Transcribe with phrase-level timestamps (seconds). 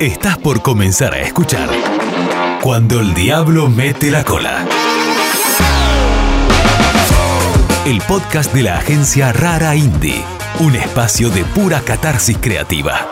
[0.00, 1.68] Estás por comenzar a escuchar
[2.62, 4.64] Cuando el Diablo mete la cola.
[7.84, 10.22] El podcast de la agencia Rara Indie.
[10.60, 13.10] Un espacio de pura catarsis creativa.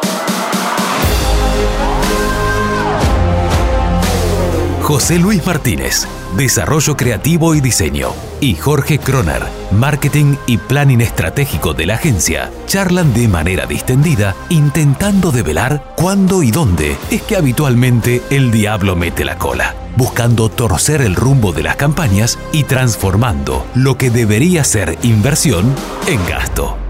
[4.82, 6.06] José Luis Martínez,
[6.36, 9.42] Desarrollo Creativo y Diseño, y Jorge Kroner,
[9.72, 16.50] Marketing y Planning Estratégico de la agencia, charlan de manera distendida, intentando develar cuándo y
[16.50, 21.76] dónde es que habitualmente el diablo mete la cola, buscando torcer el rumbo de las
[21.76, 25.74] campañas y transformando lo que debería ser inversión
[26.06, 26.85] en gasto.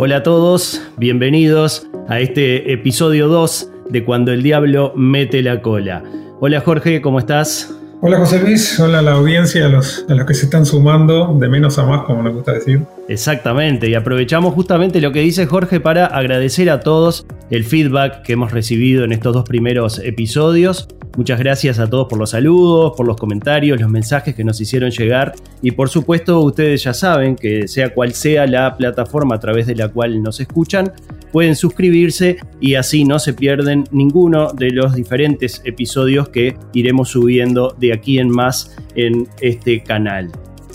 [0.00, 6.04] Hola a todos, bienvenidos a este episodio 2 de Cuando el Diablo mete la cola.
[6.38, 7.76] Hola Jorge, ¿cómo estás?
[8.00, 11.34] Hola José Luis, hola a la audiencia, a los, a los que se están sumando
[11.36, 12.82] de menos a más, como nos gusta decir.
[13.08, 18.34] Exactamente, y aprovechamos justamente lo que dice Jorge para agradecer a todos el feedback que
[18.34, 20.86] hemos recibido en estos dos primeros episodios.
[21.16, 24.92] Muchas gracias a todos por los saludos, por los comentarios, los mensajes que nos hicieron
[24.92, 29.66] llegar y por supuesto ustedes ya saben que sea cual sea la plataforma a través
[29.66, 30.92] de la cual nos escuchan,
[31.32, 37.74] pueden suscribirse y así no se pierden ninguno de los diferentes episodios que iremos subiendo
[37.78, 40.30] de aquí en más en este canal.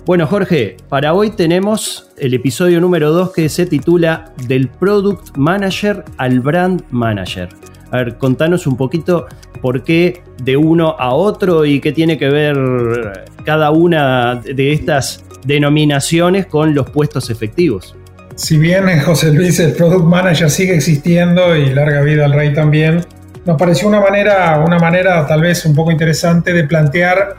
[0.05, 6.03] Bueno Jorge, para hoy tenemos el episodio número 2 que se titula Del Product Manager
[6.17, 7.47] al Brand Manager.
[7.91, 9.27] A ver, contanos un poquito
[9.61, 15.23] por qué de uno a otro y qué tiene que ver cada una de estas
[15.45, 17.95] denominaciones con los puestos efectivos.
[18.35, 22.53] Si bien eh, José Luis, el Product Manager sigue existiendo y larga vida al rey
[22.53, 23.05] también,
[23.45, 27.35] nos pareció una manera, una manera tal vez un poco interesante de plantear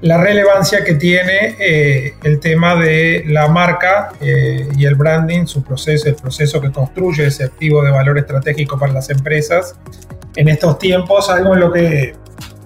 [0.00, 5.64] la relevancia que tiene eh, el tema de la marca eh, y el branding, su
[5.64, 9.74] proceso, el proceso que construye ese activo de valor estratégico para las empresas
[10.36, 12.14] en estos tiempos, algo en lo que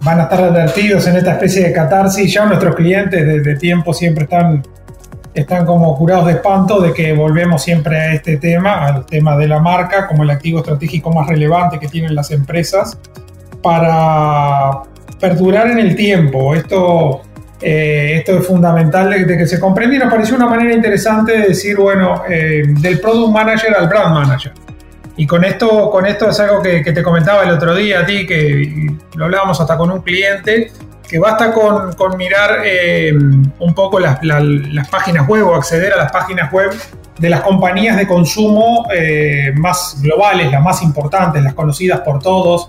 [0.03, 2.33] van a estar advertidos en esta especie de catarsis.
[2.33, 4.63] Ya nuestros clientes desde tiempo siempre están,
[5.35, 9.49] están como curados de espanto de que volvemos siempre a este tema, al tema de
[9.49, 12.99] la marca como el activo estratégico más relevante que tienen las empresas
[13.63, 14.83] para
[15.19, 16.55] perdurar en el tiempo.
[16.55, 17.23] Esto,
[17.61, 21.49] eh, esto es fundamental de, que se comprenda y nos pareció una manera interesante de
[21.49, 24.53] decir, bueno, eh, del product manager al brand manager.
[25.17, 28.27] Y con esto, con esto es algo que, te comentaba el otro día a ti,
[28.27, 30.73] que lo hablábamos hasta con un cliente,
[31.13, 35.97] que basta con, con mirar eh, un poco las, las, páginas web o acceder a
[35.99, 36.71] las páginas web
[37.19, 38.87] de las compañías de consumo
[39.57, 42.67] más globales, las más importantes, las conocidas por todos,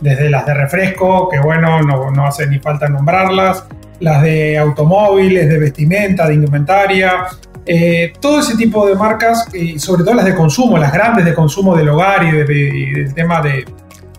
[0.00, 3.64] desde las de refresco, que bueno, no, no hace ni falta nombrarlas,
[4.00, 7.26] las de automóviles, de vestimenta, de indumentaria,
[7.66, 11.34] eh, todo ese tipo de marcas, y sobre todo las de consumo, las grandes de
[11.34, 13.64] consumo del hogar y, del tema de,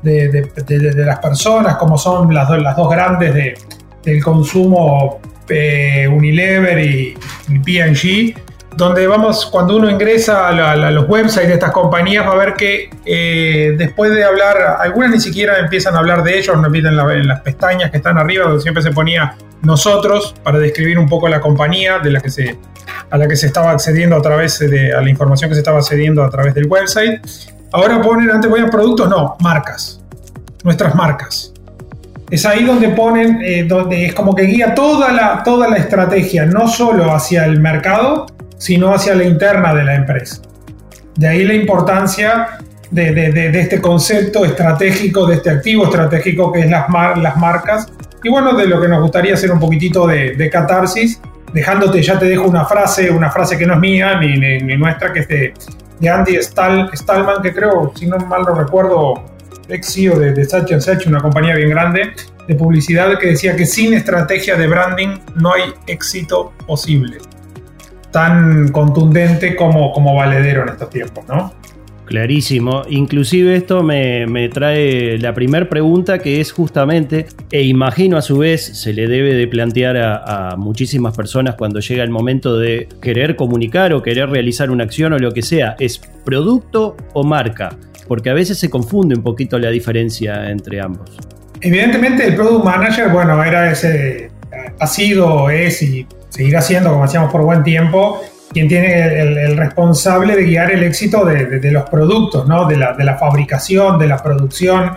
[0.06, 3.58] de, las personas, como son las, las dos grandes
[4.04, 7.18] del consumo eh, Unilever y,
[7.48, 8.36] y P&G,
[8.76, 12.90] donde vamos, cuando uno ingresa a, los websites de estas compañías, va a ver que
[13.06, 17.28] eh, después de hablar, algunas ni siquiera empiezan a hablar de ellos, nos piden en,
[17.28, 21.40] las pestañas que están arriba, donde siempre se ponía nosotros, para describir un poco la
[21.40, 22.58] compañía de la que se,
[23.10, 25.80] a la que se estaba accediendo a través de a la información que se estaba
[25.80, 27.22] accediendo a través del website.
[27.76, 30.02] Ahora ponen, antes ponían productos, no, marcas,
[30.64, 31.52] nuestras marcas.
[32.30, 36.46] Es ahí donde ponen, eh, donde es como que guía toda la, toda la estrategia,
[36.46, 38.28] no solo hacia el mercado,
[38.58, 40.42] sino hacia la interna de la empresa.
[41.18, 42.60] De ahí la importancia
[42.92, 46.86] de, este concepto estratégico, de este activo estratégico que es las,
[47.18, 47.92] las marcas.
[48.24, 51.20] Y bueno, de lo que nos gustaría hacer un poquitito de, catarsis,
[51.52, 55.12] dejándote, ya te dejo una frase, una frase que no es mía ni, ni, nuestra,
[55.12, 55.54] que es de,
[56.02, 59.24] Andy Stallman, que creo, si no mal lo recuerdo,
[59.68, 62.14] ex CEO de, de Such una compañía bien grande
[62.48, 67.18] de publicidad, que decía que sin estrategia de branding no hay éxito posible
[68.16, 71.52] tan contundente como, como valedero en estos tiempos, ¿no?
[72.06, 72.84] Clarísimo.
[72.90, 78.64] Inclusive esto me, trae la primera pregunta que es justamente, e imagino a su vez
[78.64, 83.94] se le debe de plantear a, muchísimas personas cuando llega el momento de querer comunicar
[83.94, 87.76] o querer realizar una acción o lo que sea, ¿es producto o marca?
[88.08, 91.18] Porque a veces se confunde un poquito la diferencia entre ambos.
[91.62, 94.30] Evidentemente el Product Manager, bueno, era ese,
[94.80, 100.36] ha sido, es y seguir haciendo como hacíamos por buen tiempo, quien tiene el, responsable
[100.36, 102.68] de guiar el éxito de, los productos, ¿no?
[102.68, 104.92] de, la, de la fabricación, de la producción,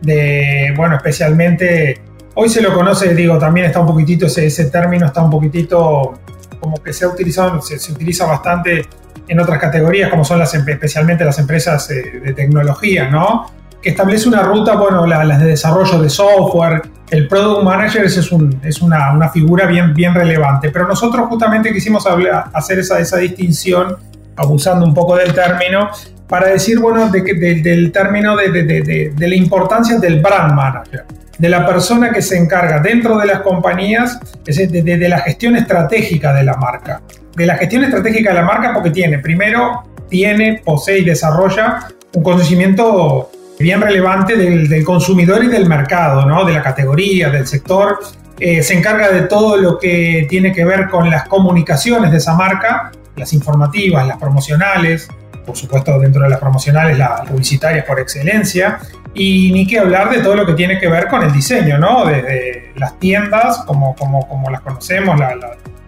[0.00, 2.00] de, bueno, especialmente,
[2.34, 6.14] hoy se lo conoce, digo, también está un poquitito, ese, término está un poquitito
[6.60, 8.86] como que se ha utilizado, se, utiliza bastante
[9.28, 13.46] en otras categorías como son las, especialmente las empresas eh, de tecnología, ¿no?
[13.80, 16.82] Que establece una ruta, bueno, las de desarrollo de software,
[17.12, 21.70] el product manager es, un, es una, una, figura bien, bien relevante, pero nosotros justamente
[21.70, 22.06] quisimos
[22.54, 23.96] hacer esa, esa distinción,
[24.34, 25.90] abusando un poco del término,
[26.26, 27.20] para decir, bueno, de,
[27.62, 31.04] del término de, de, de, la importancia del brand manager,
[31.36, 36.44] de la persona que se encarga dentro de las compañías de, la gestión estratégica de
[36.44, 37.02] la marca.
[37.36, 42.22] De la gestión estratégica de la marca porque tiene, primero, tiene, posee y desarrolla un
[42.22, 43.30] conocimiento
[43.62, 46.44] bien relevante del, consumidor y del mercado, ¿no?
[46.44, 47.98] de la categoría, del sector.
[48.38, 52.34] Eh, se encarga de todo lo que tiene que ver con las comunicaciones de esa
[52.34, 55.08] marca, las informativas, las promocionales,
[55.46, 58.78] por supuesto dentro de las promocionales, las publicitarias por excelencia,
[59.14, 62.06] y ni que hablar de todo lo que tiene que ver con el diseño, ¿no?
[62.06, 65.36] Desde las tiendas, como, como, como las conocemos, las,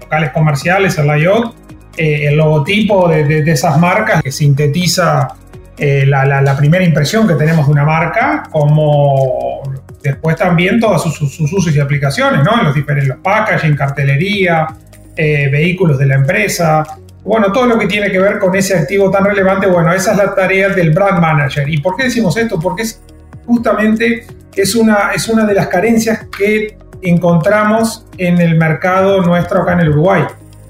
[0.01, 1.55] locales comerciales, el layout,
[1.97, 5.29] eh, el logotipo de, de, esas marcas que sintetiza
[5.77, 9.63] eh, la, la, primera impresión que tenemos de una marca, como
[10.03, 12.59] después también todos sus, sus, usos y aplicaciones, ¿no?
[12.59, 14.69] En los diferentes los packaging, cartelería,
[15.17, 16.85] eh, vehículos de la empresa,
[17.25, 20.19] bueno, todo lo que tiene que ver con ese activo tan relevante, bueno, esa es
[20.19, 21.69] la tarea del brand manager.
[21.69, 22.61] ¿Y por qué decimos esto?
[22.61, 23.01] Porque es
[23.47, 29.73] justamente es una, es una de las carencias que encontramos en el mercado nuestro acá
[29.73, 30.23] en el Uruguay.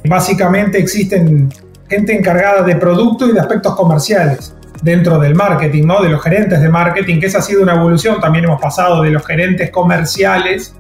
[0.05, 1.49] Básicamente existen
[1.89, 4.55] gente encargada de producto y de aspectos comerciales
[4.85, 6.03] dentro del marketing, ¿no?
[6.03, 8.21] De los gerentes de marketing, que esa ha sido una evolución.
[8.21, 10.75] También hemos pasado de los gerentes comerciales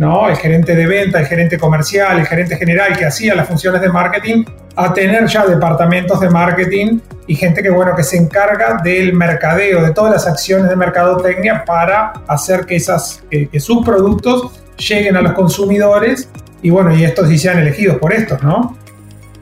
[0.00, 0.30] ¿no?
[0.30, 3.90] El gerente de venta, el gerente comercial, el gerente general que hacía las funciones de
[3.90, 4.44] marketing,
[4.74, 9.82] a tener ya departamentos de marketing y gente que, bueno, que se encarga del mercadeo,
[9.82, 15.20] de todas las acciones de mercadotecnia para hacer que, esas, que, sus productos lleguen a
[15.20, 16.30] los consumidores
[16.62, 18.78] y, bueno, y estos sí sean elegidos por estos, ¿no?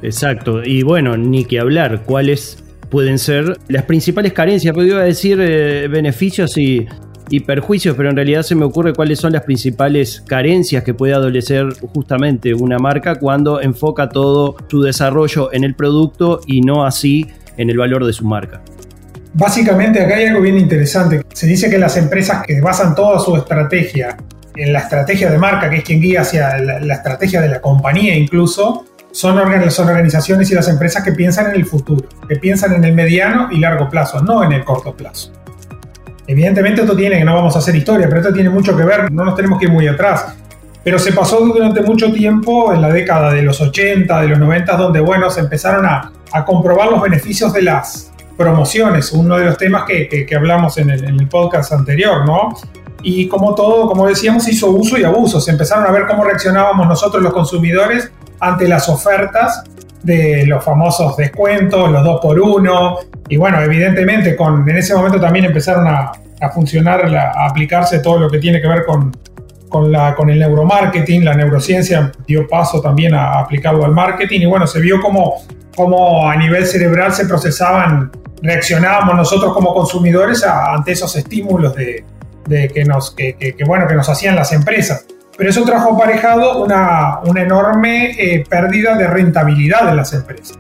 [0.03, 5.89] Exacto, y bueno, ni que hablar, cuáles pueden ser las principales carencias, podría decir eh,
[5.89, 6.87] beneficios y
[7.47, 11.69] perjuicios, pero en realidad se me ocurre cuáles son las principales carencias que puede adolecer
[11.93, 17.27] justamente una marca cuando enfoca todo su desarrollo en el producto y no así
[17.59, 18.63] en el valor de su marca.
[19.35, 21.23] Básicamente acá hay algo bien interesante.
[21.33, 24.17] Se dice que las empresas que basan toda su estrategia
[24.57, 28.17] en la estrategia de marca, que es quien guía hacia la, estrategia de la compañía
[28.17, 32.85] incluso, son, son organizaciones y las empresas que piensan en el futuro, que piensan en
[32.85, 35.33] el mediano y largo plazo, no en el corto plazo.
[36.27, 39.11] Evidentemente esto tiene, que no vamos a hacer historia, pero esto tiene mucho que ver,
[39.11, 40.35] no nos tenemos que ir muy atrás.
[40.85, 44.77] Pero se pasó durante mucho tiempo, en la década de los 80, de los 90,
[44.77, 46.13] donde, bueno, se empezaron a,
[46.45, 51.19] comprobar los beneficios de las promociones, uno de los temas que, hablamos en el, en
[51.19, 52.55] el, podcast anterior, ¿no?
[53.03, 55.41] Y como todo, como decíamos, hizo uso y abuso.
[55.41, 58.11] Se empezaron a ver cómo reaccionábamos nosotros los consumidores
[58.41, 59.65] ante las ofertas
[60.03, 62.99] de los famosos descuentos, los 2 por 1
[63.29, 66.13] y bueno, evidentemente con, en ese momento también empezaron a,
[66.55, 69.13] funcionar, a aplicarse todo lo que tiene que ver con,
[69.69, 74.41] con, la, con el neuromarketing, la neurociencia dio paso también a aplicarlo al marketing.
[74.41, 75.35] Y bueno, se vio como,
[75.77, 78.11] como a nivel cerebral se procesaban,
[78.43, 82.05] reaccionábamos nosotros como consumidores ante esos estímulos de,
[82.47, 85.05] de que, nos, que, que, bueno, que nos hacían las empresas
[85.39, 90.59] pero eso trajo aparejado una, una enorme eh, pérdida de rentabilidad de las empresas.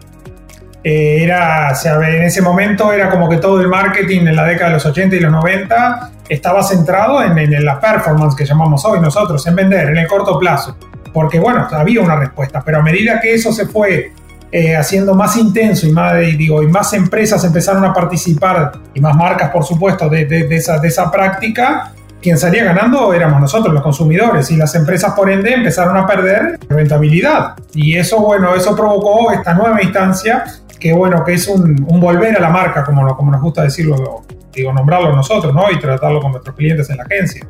[0.84, 4.74] Eh, era, en ese momento era como que todo el marketing en la década de
[4.74, 9.44] los 80 y los 90 estaba centrado en, en, la performance que llamamos hoy nosotros,
[9.48, 10.76] en vender, en el corto plazo.
[11.12, 14.12] Porque bueno, había una respuesta, pero a medida que eso se fue
[14.52, 19.16] eh, haciendo más intenso y más, digo, y más empresas empezaron a participar, y más
[19.16, 23.82] marcas por supuesto, de, de, esa, de esa práctica, quien salía ganando éramos nosotros, los
[23.82, 27.54] consumidores, y las empresas por ende empezaron a perder rentabilidad.
[27.74, 30.44] Y eso, bueno, eso provocó esta nueva instancia,
[30.78, 34.72] que bueno, que es un, volver a la marca, como, como nos gusta decirlo, digo,
[34.72, 35.70] nombrarlo nosotros, ¿no?
[35.70, 37.46] Y tratarlo con nuestros clientes en la agencia.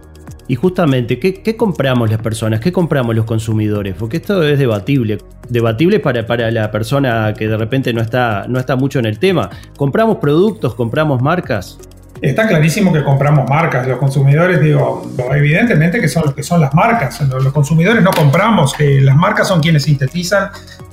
[0.51, 2.61] Y justamente, ¿qué, compramos las personas?
[2.61, 3.95] ¿Qué compramos los consumidores?
[3.99, 5.19] Porque esto es debatible.
[5.51, 9.19] Debatible para, para la persona que de repente no está, no está mucho en el
[9.19, 9.51] tema.
[9.77, 10.75] ¿Compramos productos?
[10.75, 11.79] ¿Compramos marcas?
[12.21, 13.87] Está clarísimo que compramos marcas.
[13.87, 17.21] Los consumidores, digo, evidentemente que son, que son las marcas.
[17.21, 18.75] Los consumidores no compramos.
[18.79, 20.51] las marcas son quienes sintetizan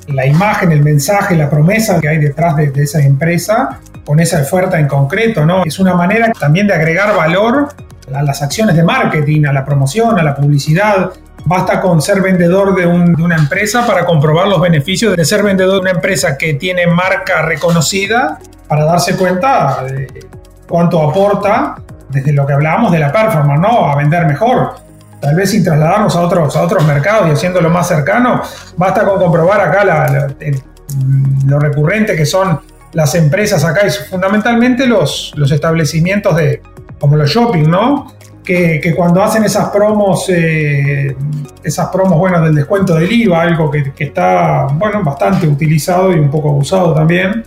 [0.07, 4.79] la imagen, el mensaje, la promesa que hay detrás de, esa empresa con esa oferta
[4.79, 5.45] en concreto.
[5.45, 5.63] ¿no?
[5.63, 7.69] Es una manera también de agregar valor
[8.13, 11.11] a las acciones de marketing, a la promoción, a la publicidad.
[11.45, 15.75] Basta con ser vendedor de, de, una empresa para comprobar los beneficios de ser vendedor
[15.75, 20.07] de una empresa que tiene marca reconocida para darse cuenta de
[20.67, 21.75] cuánto aporta
[22.09, 23.89] desde lo que hablábamos de la performance, ¿no?
[23.89, 24.75] A vender mejor.
[25.19, 28.41] Tal vez sin trasladarnos a otros, a otros mercados y haciéndolo más cercano,
[28.77, 30.35] basta con comprobar acá
[30.95, 32.59] mm, lo recurrente que son
[32.93, 36.61] las empresas acá y fundamentalmente los, los establecimientos de,
[36.99, 38.07] como los shopping, ¿no?
[38.43, 41.15] Que, cuando hacen esas promos, eh,
[41.63, 46.29] esas promos, bueno, del descuento del IVA, algo que, está, bueno, bastante utilizado y un
[46.29, 47.43] poco abusado también.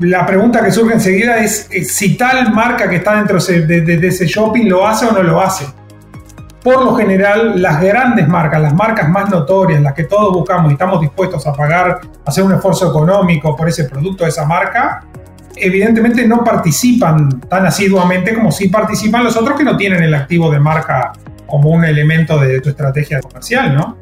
[0.00, 4.66] La pregunta que surge enseguida es si tal marca que está dentro de ese shopping
[4.66, 5.66] lo hace o no lo hace
[6.62, 10.74] por lo general, las grandes marcas, las marcas más notorias, las que todos buscamos y
[10.74, 15.04] estamos dispuestos a pagar, hacer un esfuerzo económico por ese producto de esa marca,
[15.56, 20.50] evidentemente no participan tan asiduamente como si participan los otros que no tienen el activo
[20.50, 21.12] de marca
[21.46, 23.96] como un elemento de tu estrategia comercial, ¿no?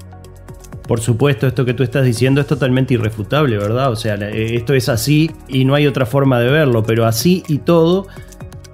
[0.89, 3.93] Por supuesto, esto que tú estás diciendo es totalmente irrefutable, ¿verdad?
[3.93, 7.59] O sea, esto es así y no hay otra forma de verlo, pero así y
[7.59, 8.07] todo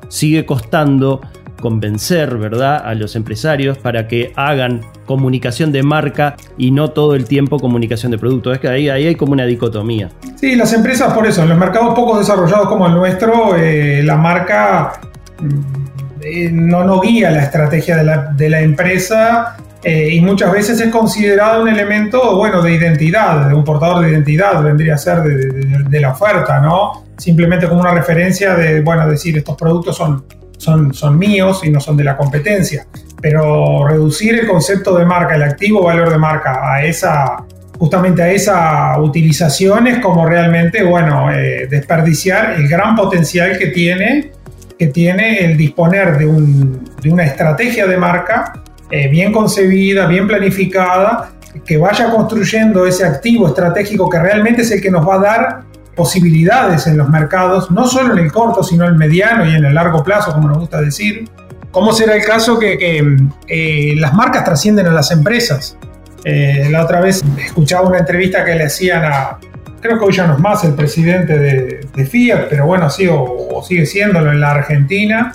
[0.08, 1.20] sigue costando
[1.60, 7.24] convencer, ¿verdad?, a los empresarios para que hagan comunicación de marca y no todo el
[7.24, 8.52] tiempo comunicación de producto.
[8.52, 10.10] Es que ahí, hay como una dicotomía.
[10.36, 14.16] Sí, las empresas por eso, en los mercados poco desarrollados como el nuestro, eh, la
[14.16, 14.92] marca
[15.40, 15.84] mm,
[16.22, 21.68] eh, no guía la estrategia de la, empresa eh, y muchas veces es considerado un
[21.68, 26.12] elemento, bueno, de identidad, de un portador de identidad, vendría a ser de, de la
[26.12, 27.04] oferta, ¿no?
[27.16, 30.24] Simplemente como una referencia de, bueno, decir, estos productos son
[30.64, 32.86] son, míos y no son de la competencia.
[33.20, 37.44] Pero reducir el concepto de marca, el activo valor de marca a esa,
[37.78, 44.32] justamente a esa utilización es como realmente, bueno, eh, desperdiciar el gran potencial que tiene,
[44.78, 48.63] que tiene el disponer de, una estrategia de marca
[48.96, 51.32] eh, bien concebida, bien planificada,
[51.66, 55.60] que vaya construyendo ese activo estratégico que realmente es el que nos va a dar
[55.96, 59.64] posibilidades en los mercados, no solo en el corto, sino en el mediano y en
[59.64, 61.28] el largo plazo, como nos gusta decir.
[61.72, 65.76] ¿Cómo será el caso que, eh, las marcas trascienden a las empresas?
[66.24, 69.38] Eh, la otra vez escuchaba una entrevista que le hacían a,
[69.80, 73.60] creo que hoy ya no es más el presidente de, Fiat, pero bueno, sí, o,
[73.66, 75.32] sigue siéndolo en la Argentina.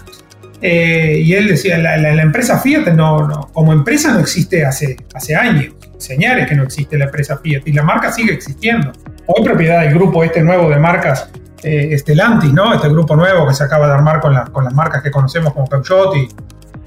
[0.62, 5.74] Eh, y él decía, la, empresa Fiat no, como empresa no existe hace, hace años,
[5.98, 8.92] señales que no existe la empresa Fiat y la marca sigue existiendo
[9.26, 11.30] hoy propiedad del grupo este nuevo de marcas
[11.64, 12.74] eh, Estelantis, ¿no?
[12.74, 15.68] Este grupo nuevo que se acaba de armar con, con las marcas que conocemos como
[15.68, 16.28] Peugeot y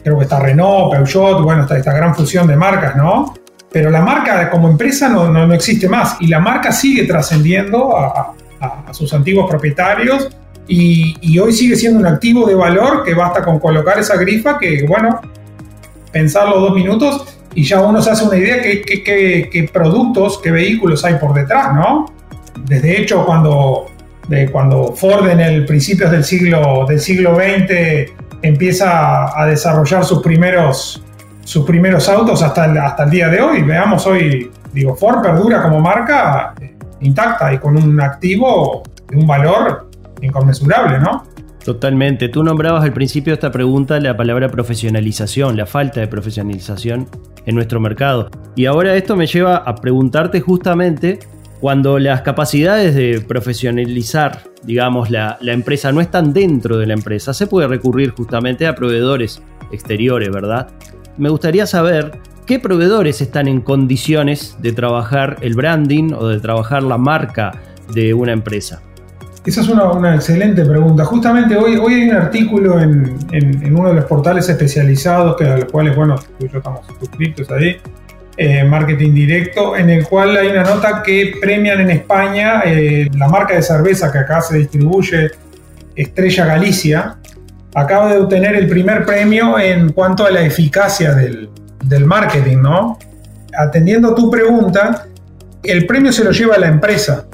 [0.02, 3.34] creo que está Renault, Peugeot, bueno, está esta gran fusión de marcas, ¿no?
[3.70, 8.34] Pero la marca como empresa no, no, existe más y la marca sigue trascendiendo a,
[8.92, 10.28] sus antiguos propietarios
[10.68, 14.84] y, hoy sigue siendo un activo de valor que basta con colocar esa grifa que,
[14.86, 15.20] bueno,
[16.12, 21.04] pensarlo dos minutos y ya uno se hace una idea de qué productos, qué vehículos
[21.04, 22.06] hay por detrás, ¿no?
[22.66, 23.86] desde hecho cuando,
[24.50, 31.02] cuando Ford en el principios del siglo, del siglo XX empieza a desarrollar sus primeros,
[31.44, 33.62] sus primeros autos hasta el, hasta el día de hoy.
[33.62, 39.26] Veamos hoy, digo, Ford perdura como marca eh, intacta y con un activo de un
[39.26, 39.90] valor
[40.22, 41.24] inconmensurable, ¿no?
[41.64, 42.28] Totalmente.
[42.28, 47.08] Tú nombrabas al principio de esta pregunta la palabra profesionalización, la falta de profesionalización
[47.46, 48.30] en nuestro mercado.
[48.56, 51.20] Y ahora esto me lleva a preguntarte justamente
[51.60, 57.46] cuando las capacidades de profesionalizar, digamos, la, empresa no están dentro de la empresa, se
[57.46, 60.72] puede recurrir justamente a proveedores exteriores, ¿verdad?
[61.18, 66.82] Me gustaría saber qué proveedores están en condiciones de trabajar el branding o de trabajar
[66.82, 67.52] la marca
[67.94, 68.82] de una empresa.
[69.44, 71.04] Esa es una, excelente pregunta.
[71.04, 73.16] Justamente hoy, hoy hay un artículo en,
[73.74, 77.50] uno de los portales especializados, que a los cuales, bueno, tú y yo estamos suscritos
[77.50, 77.76] ahí,
[78.36, 83.28] eh, marketing directo, en el cual hay una nota que premian en España eh, la
[83.28, 85.32] marca de cerveza que acá se distribuye,
[85.96, 87.16] Estrella Galicia,
[87.74, 91.50] acaba de obtener el primer premio en cuanto a la eficacia del,
[91.84, 92.98] del marketing, ¿no?
[93.58, 95.06] Atendiendo tu pregunta,
[95.64, 97.26] el premio se lo lleva a la empresa,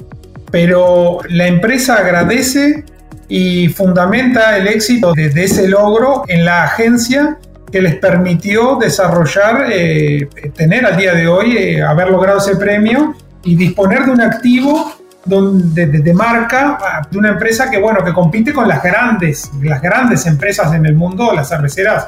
[0.51, 2.83] pero la empresa agradece
[3.27, 7.37] y fundamenta el éxito de, de ese logro en la agencia
[7.71, 13.15] que les permitió desarrollar, eh, tener al día de hoy, eh, haber logrado ese premio
[13.43, 14.91] y disponer de un activo
[15.25, 19.81] donde, de, marca ah, de una empresa que, bueno, que compite con las grandes, las
[19.81, 22.07] grandes empresas en el mundo, las cerveceras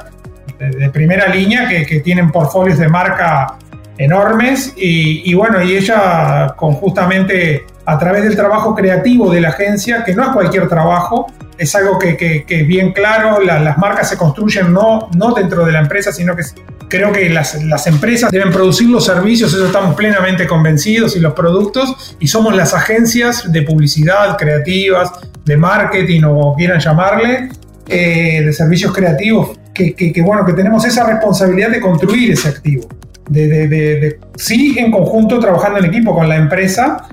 [0.58, 3.58] de, primera línea que, que, tienen portfolios de marca
[3.98, 9.48] enormes y, y bueno, y ella con justamente a través del trabajo creativo de la
[9.48, 11.26] agencia, que no es cualquier trabajo,
[11.58, 15.80] es algo que, es bien claro, las marcas se construyen no, no dentro de la
[15.80, 16.42] empresa, sino que
[16.88, 21.34] creo que las, las, empresas deben producir los servicios, eso estamos plenamente convencidos, y los
[21.34, 25.10] productos, y somos las agencias de publicidad, creativas,
[25.44, 27.48] de marketing o quieran llamarle,
[27.88, 32.88] eh, de servicios creativos, que, que, bueno, que tenemos esa responsabilidad de construir ese activo.
[33.28, 37.08] De, de, de, sí, en conjunto, trabajando en equipo con la empresa,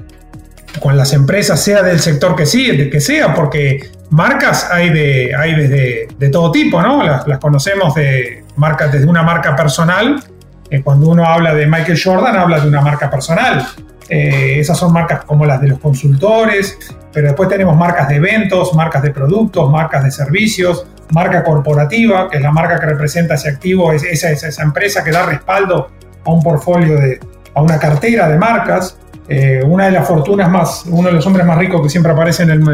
[0.80, 5.56] con las empresas, sea del sector que de que sea, porque marcas hay de, hay
[5.56, 7.04] desde de todo tipo, ¿no?
[7.04, 10.24] Las, conocemos de marcas desde una marca personal.
[10.70, 13.68] Eh, cuando uno habla de Michael Jordan, habla de una marca personal.
[14.08, 16.78] Eh, esas son marcas como las de los consultores,
[17.14, 22.38] pero después tenemos marcas de eventos, marcas de productos, marcas de servicios, marca corporativa, que
[22.38, 25.90] es la marca que representa ese activo, es esa, esa empresa que da respaldo
[26.26, 27.20] a un portfolio de,
[27.54, 28.98] a una cartera de marcas.
[29.31, 32.41] Eh, una de las fortunas más, uno de los hombres más ricos que siempre aparece
[32.41, 32.67] en el,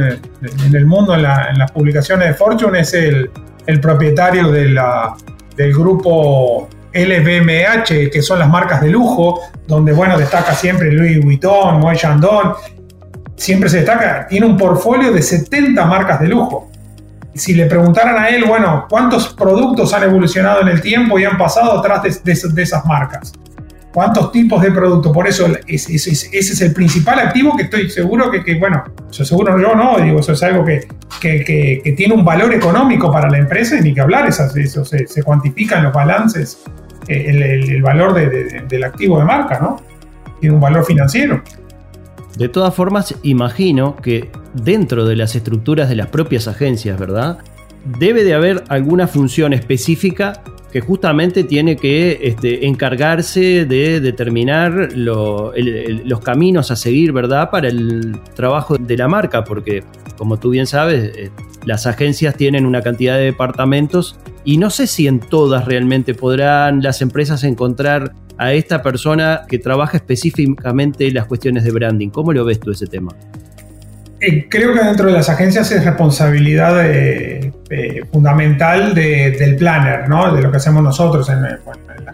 [0.65, 3.29] en el mundo en, las publicaciones de Fortune es el,
[3.67, 5.15] el propietario la,
[5.57, 11.81] del grupo LVMH, que son las marcas de lujo, donde bueno, destaca siempre Louis Vuitton,
[11.81, 12.53] Moët Chandon,
[13.35, 16.71] siempre se destaca, tiene un portfolio de 70 marcas de lujo.
[17.33, 21.37] Si le preguntaran a él, bueno, ¿cuántos productos han evolucionado en el tiempo y han
[21.37, 23.33] pasado atrás de, de esas marcas?
[23.95, 25.13] Cuántos tipos de productos.
[25.13, 29.73] Por eso ese, es el principal activo que estoy seguro que, bueno, yo seguro yo
[29.73, 30.85] no, digo, eso es algo que,
[31.21, 35.23] que, tiene un valor económico para la empresa y ni que hablar, eso, se, se
[35.23, 36.61] cuantifican los balances,
[37.07, 39.81] eh, el, valor del activo de marca, ¿no?
[40.41, 41.41] Tiene un valor financiero.
[42.37, 47.37] De todas formas, imagino que dentro de las estructuras de las propias agencias, ¿verdad?
[47.97, 50.41] Debe de haber alguna función específica
[50.75, 57.49] que justamente tiene que este, encargarse de determinar los caminos a seguir, ¿verdad?
[57.49, 59.85] Para el trabajo de la marca, porque
[60.17, 61.31] como tú bien sabes, eh,
[61.63, 66.81] las agencias tienen una cantidad de departamentos y no sé si en todas realmente podrán
[66.81, 72.09] las empresas encontrar a esta persona que trabaja específicamente las cuestiones de branding.
[72.09, 73.15] ¿Cómo lo ves tú ese tema?
[74.19, 80.33] Eh, creo que dentro de las agencias es responsabilidad eh, eh, fundamental del planner, ¿no?
[80.33, 81.59] de lo que hacemos nosotros en, la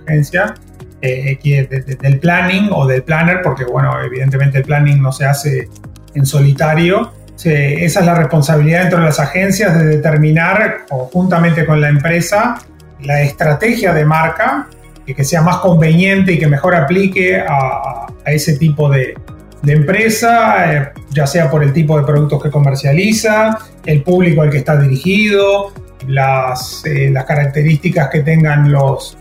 [0.08, 0.56] agencia,
[1.00, 5.70] del planning o del planner, porque bueno, evidentemente el planning no se hace
[6.14, 7.12] en solitario.
[7.44, 12.58] esa es la responsabilidad dentro de las agencias de determinar conjuntamente con la empresa
[13.04, 14.68] la estrategia de marca
[15.06, 19.16] que, que sea más conveniente y que mejor aplique a ese tipo de,
[19.62, 24.50] de empresa, eh, ya sea por el tipo de productos que comercializa, el público al
[24.50, 25.72] que está dirigido,
[26.08, 29.18] las, eh, las características que tengan los,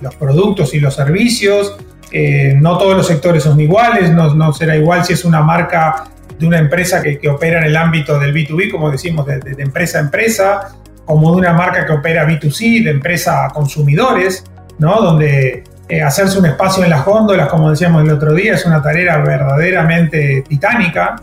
[0.00, 1.76] los productos y los servicios.
[2.10, 6.04] Eh, no todos los sectores son iguales, no, no, será igual si es una marca
[6.38, 9.62] de una empresa que, que opera en el ámbito del B2B, como decimos, de, de,
[9.62, 10.74] empresa a empresa,
[11.04, 14.44] como de una marca que opera B2C, de empresa a consumidores,
[14.78, 15.02] ¿no?
[15.02, 18.82] donde eh, hacerse un espacio en las góndolas, como decíamos el otro día, es una
[18.82, 21.16] tarea verdaderamente titánica.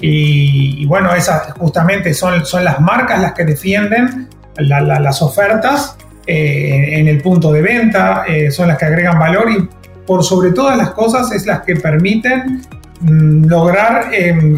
[0.00, 7.08] Y, bueno, esas justamente son, son las marcas las que defienden las ofertas eh, en
[7.08, 9.68] el punto de venta, eh, son las que agregan valor y
[10.06, 12.62] por sobre todas las cosas es las que permiten
[13.00, 14.10] mm, lograr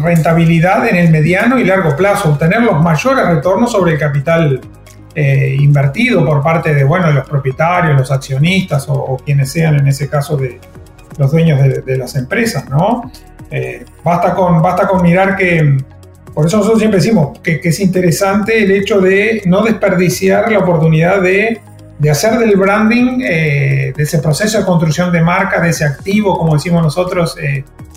[0.03, 4.61] rentabilidad en el mediano y largo plazo, obtener los mayores retornos sobre el capital
[5.17, 10.09] eh, invertido por parte de, bueno, los propietarios, los accionistas o, quienes sean en ese
[10.09, 10.59] caso de
[11.17, 13.09] los dueños de, las empresas, ¿no?
[13.49, 15.77] Eh, basta, con, basta con mirar que,
[16.33, 21.21] por eso nosotros siempre decimos que, es interesante el hecho de no desperdiciar la oportunidad
[21.21, 21.61] de,
[21.97, 26.37] de hacer del branding, eh, de ese proceso de construcción de marca, de ese activo,
[26.37, 27.37] como decimos nosotros,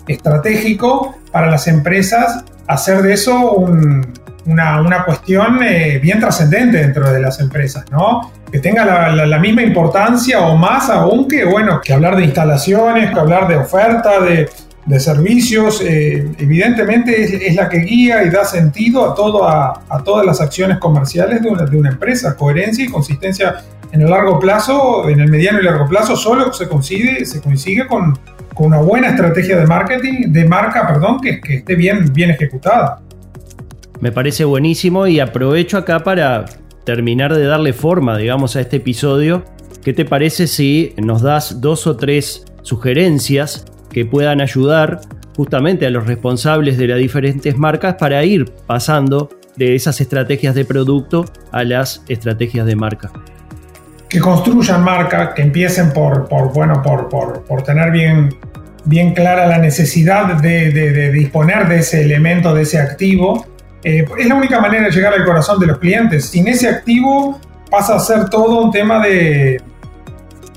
[0.07, 4.07] estratégico para las empresas, hacer de eso un,
[4.45, 8.31] una, cuestión eh, bien trascendente dentro de las empresas, ¿no?
[8.51, 13.19] Que tenga la, misma importancia o más aún que, bueno, que hablar de instalaciones, que
[13.19, 14.49] hablar de oferta, de,
[14.99, 20.41] servicios, eh, evidentemente es, la que guía y da sentido a, todo, a, todas las
[20.41, 22.35] acciones comerciales de una, de una empresa.
[22.35, 23.57] Coherencia y consistencia
[23.91, 27.85] en el largo plazo, en el mediano y largo plazo, solo se consigue, se consigue
[27.85, 28.17] con,
[28.55, 32.99] con una buena estrategia de marketing, de marca, perdón, que, que esté bien, bien ejecutada.
[34.01, 36.45] Me parece buenísimo y aprovecho acá para
[36.85, 39.43] terminar de darle forma, digamos, a este episodio.
[39.83, 45.01] ¿Qué te parece si nos das dos o tres sugerencias que puedan ayudar
[45.35, 50.63] justamente a los responsables de las diferentes marcas para ir pasando de esas estrategias de
[50.63, 53.11] producto a las estrategias de marca?
[54.07, 58.29] Que construyan marca, que empiecen por, bueno, por, por, tener bien,
[58.85, 63.45] bien clara la necesidad de disponer de ese elemento, de ese activo,
[63.83, 66.25] eh, es la única manera de llegar al corazón de los clientes.
[66.25, 67.39] Sin ese activo
[67.69, 69.61] pasa a ser todo un tema de,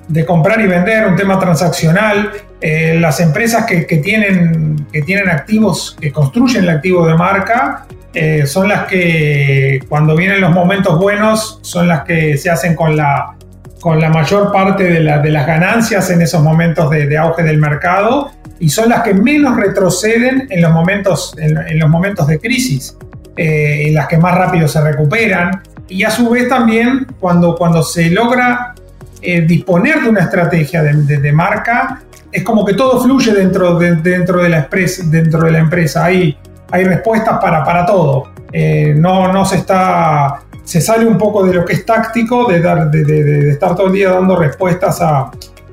[0.08, 2.32] de comprar y vender, un tema transaccional.
[2.60, 8.46] Eh, las empresas que, tienen, que tienen activos, que construyen el activo de marca, eh,
[8.46, 13.36] son las que cuando vienen los momentos buenos, son las que se hacen con la,
[13.80, 18.30] con la mayor parte de, las ganancias en esos momentos de, auge del mercado
[18.60, 22.96] y son las que menos retroceden en los momentos, en, los momentos de crisis,
[23.36, 25.62] eh, las que más rápido se recuperan.
[25.88, 28.74] Y a su vez también cuando, cuando se logra
[29.20, 34.42] eh, disponer de una estrategia de, marca, es como que todo fluye dentro de, dentro
[34.42, 34.68] de, la,
[35.06, 36.04] dentro de la empresa.
[36.06, 36.36] Hay,
[36.70, 38.30] hay respuestas para, para todo.
[38.52, 40.40] Eh, no, no se está.
[40.64, 43.92] Se sale un poco de lo que es táctico, de, dar, de, estar todo el
[43.92, 45.30] día dando respuestas a,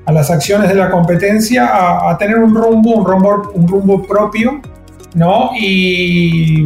[0.09, 4.59] a las acciones de la competencia, a, tener un rumbo, un rumbo, un rumbo propio,
[5.13, 5.51] ¿no?
[5.55, 6.65] Y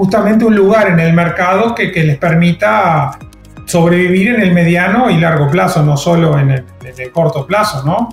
[0.00, 3.18] justamente un lugar en el mercado que, les permita
[3.66, 6.64] sobrevivir en el mediano y largo plazo, no solo en el,
[7.12, 8.08] corto plazo, ¿no?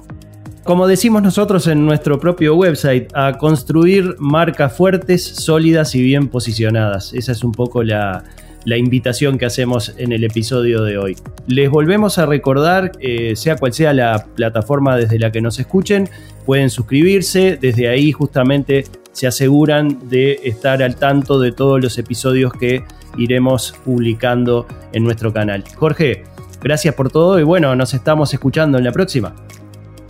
[0.66, 7.14] Como decimos nosotros en nuestro propio website, a construir marcas fuertes, sólidas y bien posicionadas.
[7.14, 8.26] Esa es un poco la,
[8.66, 11.16] invitación que hacemos en el episodio de hoy.
[11.48, 16.10] Les volvemos a recordar, eh, sea cual sea la plataforma desde la que nos escuchen,
[16.46, 18.84] pueden suscribirse, desde ahí justamente
[19.18, 22.84] se aseguran de estar al tanto de todos los episodios que
[23.18, 25.64] iremos publicando en nuestro canal.
[25.76, 26.24] Jorge,
[26.62, 29.34] gracias por todo y bueno, nos estamos escuchando en la próxima.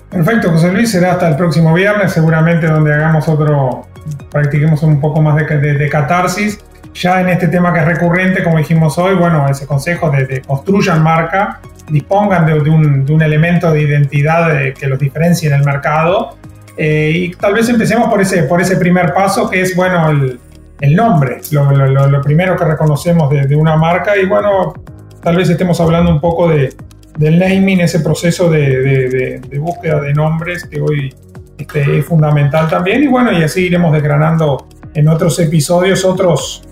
[0.10, 3.88] Perfecto, José Luis, será hasta el próximo viernes, seguramente donde hagamos otro,
[4.30, 6.60] practiquemos un poco más de, catarsis.
[6.94, 11.02] Ya en este tema que es recurrente, como dijimos hoy, bueno, ese consejo de, construyan
[11.02, 16.36] marca, dispongan de, un, elemento de identidad que los diferencie en el mercado
[16.78, 20.40] eh, y tal vez empecemos por ese, por ese primer paso que es, bueno, el,
[20.80, 24.74] el nombre, lo, lo, primero que reconocemos de, de, una marca y bueno,
[25.22, 26.74] tal vez estemos hablando un poco de,
[27.18, 31.14] del naming, ese proceso de, de búsqueda de nombres que hoy
[31.58, 36.64] este, es fundamental también y bueno, y así iremos desgranando en otros episodios otros,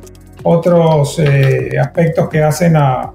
[0.44, 3.12] otros eh, aspectos que hacen a,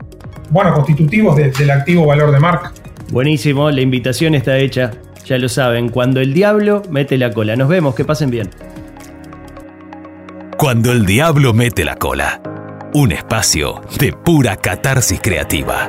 [0.50, 2.72] bueno, constitutivos del activo valor de marca.
[3.12, 4.90] Buenísimo, la invitación está hecha.
[5.24, 7.56] Ya lo saben, cuando el diablo mete la cola.
[7.56, 8.50] Nos vemos, que pasen bien.
[10.56, 12.40] Cuando el diablo mete la cola.
[12.92, 15.88] Un espacio de pura catarsis creativa.